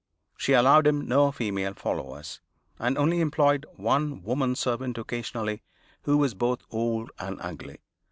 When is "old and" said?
6.71-7.37